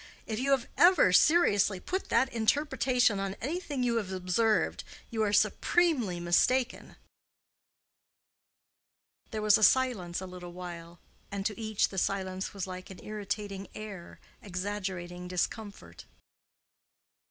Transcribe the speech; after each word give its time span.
If 0.25 0.39
you 0.39 0.49
have 0.49 0.67
ever 0.77 1.13
seriously 1.13 1.79
put 1.79 2.09
that 2.09 2.33
interpretation 2.33 3.19
on 3.19 3.35
anything 3.39 3.83
you 3.83 3.97
have 3.97 4.11
observed, 4.11 4.83
you 5.11 5.21
are 5.21 5.31
supremely 5.31 6.19
mistaken." 6.19 6.95
There 9.29 9.43
was 9.43 9.67
silence 9.67 10.19
a 10.19 10.25
little 10.25 10.53
while, 10.53 10.97
and 11.29 11.45
to 11.45 11.59
each 11.59 11.89
the 11.89 11.99
silence 11.99 12.51
was 12.51 12.65
like 12.65 12.89
an 12.89 12.99
irritating 13.03 13.67
air, 13.75 14.19
exaggerating 14.41 15.27
discomfort. 15.27 16.05